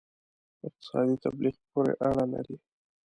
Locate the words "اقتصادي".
0.67-1.15